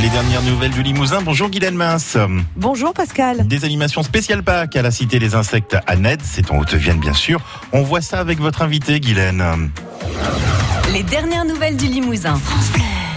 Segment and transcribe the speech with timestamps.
[0.00, 1.20] Les dernières nouvelles du Limousin.
[1.22, 2.16] Bonjour Guylaine Mince.
[2.56, 3.46] Bonjour Pascal.
[3.46, 7.12] Des animations spéciales Pâques à la Cité des Insectes à Ned, c'est en Haute-Vienne bien
[7.12, 7.40] sûr.
[7.72, 9.70] On voit ça avec votre invité Guylaine.
[10.92, 12.40] Les dernières nouvelles du Limousin.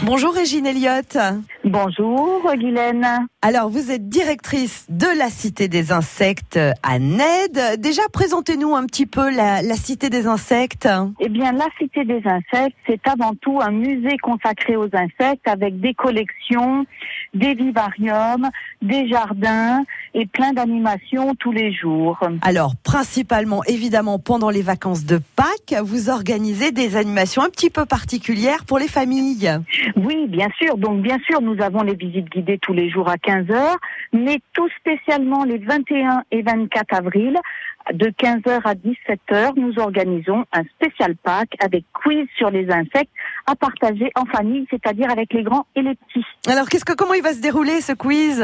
[0.04, 1.18] Bonjour Régine Elliott.
[1.64, 3.08] Bonjour Guylaine.
[3.42, 7.80] Alors vous êtes directrice de la Cité des Insectes à Ned.
[7.80, 10.88] Déjà présentez-nous un petit peu la, la Cité des Insectes.
[11.20, 15.80] Eh bien la Cité des Insectes, c'est avant tout un musée consacré aux insectes avec
[15.80, 16.86] des collections,
[17.34, 18.50] des vivariums,
[18.82, 19.84] des jardins
[20.16, 22.18] et plein d'animations tous les jours.
[22.42, 27.86] Alors principalement évidemment pendant les vacances de Pâques, vous organisez des animations un petit peu
[27.86, 29.52] particulières pour les familles.
[29.98, 30.78] Oui, bien sûr.
[30.78, 33.78] Donc bien sûr, nous avons les visites guidées tous les jours à 15 heures,
[34.14, 37.38] mais tout spécialement les 21 et 24 avril
[37.94, 43.12] de 15h à 17h, nous organisons un spécial pack avec quiz sur les insectes
[43.46, 46.26] à partager en famille, c'est-à-dire avec les grands et les petits.
[46.48, 48.44] Alors, qu'est-ce que comment il va se dérouler ce quiz?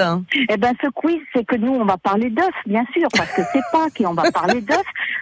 [0.50, 3.42] Eh ben, ce quiz, c'est que nous, on va parler d'œufs, bien sûr, parce que
[3.52, 4.78] c'est Pâques et on va parler d'œufs.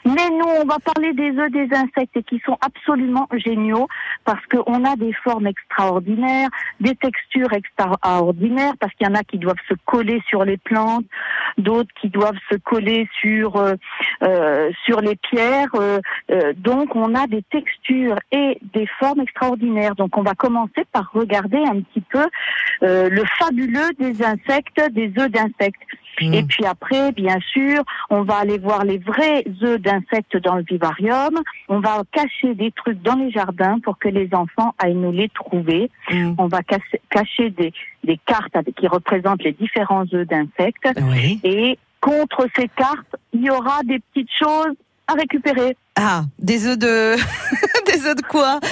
[0.06, 3.88] Mais nous, on va parler des œufs des insectes et qui sont absolument géniaux
[4.26, 6.50] parce qu'on a des formes extraordinaires,
[6.82, 11.06] des textures extraordinaires, parce qu'il y en a qui doivent se coller sur les plantes,
[11.58, 13.76] d'autres qui doivent se coller sur euh, euh,
[14.86, 15.70] sur les pierres.
[15.76, 16.00] Euh,
[16.32, 19.96] euh, donc, on a des textures et des formes extraordinaires.
[19.96, 22.26] Donc, on va commencer par regarder un petit peu
[22.84, 25.82] euh, le fabuleux des insectes, des œufs d'insectes.
[26.22, 26.34] Mmh.
[26.34, 30.64] Et puis après, bien sûr, on va aller voir les vrais œufs d'insectes dans le
[30.64, 31.40] vivarium.
[31.68, 35.30] On va cacher des trucs dans les jardins pour que les enfants aillent nous les
[35.30, 35.90] trouver.
[36.12, 36.34] Mmh.
[36.38, 40.90] On va cacher, cacher des, des cartes avec- qui représentent les différents œufs d'insectes.
[41.02, 41.40] Oui.
[41.44, 44.76] Et contre ces cartes, il y aura des petites choses
[45.08, 45.76] à récupérer.
[45.96, 47.16] Ah, des œufs de
[47.92, 48.60] des œufs de quoi?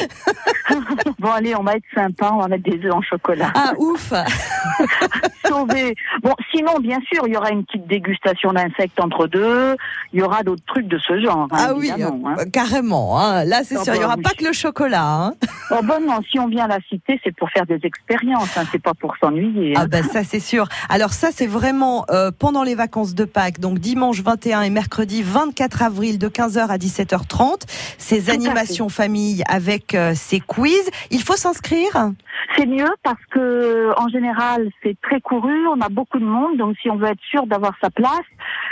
[1.19, 3.51] Bon, allez, on va être sympa, on va mettre des œufs en chocolat.
[3.55, 4.13] Ah, ouf.
[5.47, 5.95] Sauver.
[6.21, 9.75] Bon, sinon, bien sûr, il y aura une petite dégustation d'insectes entre deux.
[10.13, 11.47] Il y aura d'autres trucs de ce genre.
[11.51, 12.11] hein, Ah oui, hein.
[12.39, 13.19] euh, carrément.
[13.19, 13.43] hein.
[13.45, 14.23] Là, c'est Ah sûr, il y bah aura oui.
[14.23, 15.31] pas que le chocolat.
[15.69, 18.81] Oh, bon, non, si on vient à la cité, c'est pour faire des expériences, c'est
[18.81, 19.73] pas pour s'ennuyer.
[19.75, 20.65] Ah ben ça c'est sûr.
[20.87, 25.23] Alors ça c'est vraiment euh, pendant les vacances de Pâques, donc dimanche 21 et mercredi
[25.23, 27.63] 24 avril de 15h à 17h30.
[27.97, 30.89] Ces animations famille avec euh, ces quiz.
[31.11, 32.11] Il faut s'inscrire?
[32.55, 36.75] C'est mieux parce que en général c'est très couru, on a beaucoup de monde, donc
[36.81, 38.21] si on veut être sûr d'avoir sa place,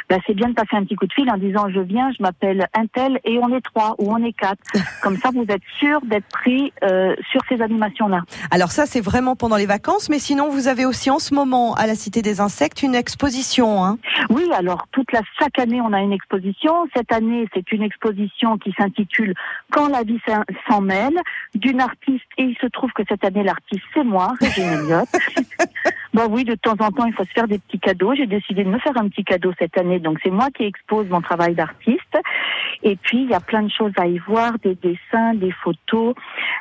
[0.10, 2.22] ben, c'est bien de passer un petit coup de fil en disant je viens, je
[2.22, 4.62] m'appelle un tel et on est trois ou on est quatre.
[5.02, 8.22] Comme ça vous êtes sûr d'être pris euh, sur ces animations-là.
[8.52, 11.74] Alors ça c'est vraiment pendant les vacances, mais sinon vous avez aussi en ce moment
[11.76, 13.84] à la Cité des Insectes une exposition.
[13.84, 13.98] Hein.
[14.30, 16.74] Oui, alors toute la chaque année on a une exposition.
[16.96, 19.34] Cette année c'est une exposition qui s'intitule
[19.72, 21.20] Quand la vie s'en- s'en mêle
[21.56, 25.10] d'une artiste et il se trouve que cette année l'artiste c'est moi, Régine Elliott.
[26.16, 28.16] Bah oui, de temps en temps, il faut se faire des petits cadeaux.
[28.16, 31.10] J'ai décidé de me faire un petit cadeau cette année, donc c'est moi qui expose
[31.10, 31.95] mon travail d'artiste.
[32.88, 36.14] Et puis, il y a plein de choses à y voir, des dessins, des photos,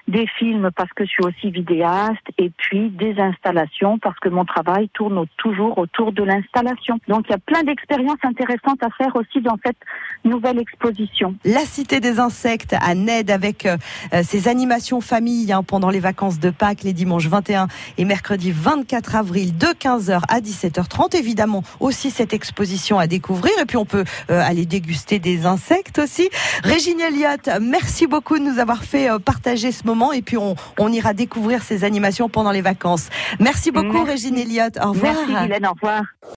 [0.09, 4.47] des films parce que je suis aussi vidéaste, et puis des installations parce que mon
[4.47, 6.99] travail tourne toujours autour de l'installation.
[7.09, 9.77] Donc, il y a plein d'expériences intéressantes à faire aussi dans cette
[10.25, 11.35] nouvelle exposition.
[11.45, 13.77] La Cité des Insectes à Ned avec euh,
[14.15, 17.69] euh, ses animations famille hein, pendant les vacances de Pâques les dimanches 21
[17.99, 21.17] et mercredi 24 avril de 15h à 17h30.
[21.17, 25.99] Évidemment aussi cette exposition à découvrir et puis on peut euh, aller déguster des insectes
[25.99, 26.14] aussi.
[26.63, 30.55] Régine Elliott, merci beaucoup de nous avoir fait euh, partager ce moment et puis on,
[30.79, 33.09] on ira découvrir ces animations pendant les vacances.
[33.41, 34.11] Merci beaucoup Merci.
[34.11, 34.77] Régine Elliott.
[34.83, 35.15] Au revoir.
[35.15, 35.67] Merci, Guylaine.
[35.67, 36.03] Au revoir.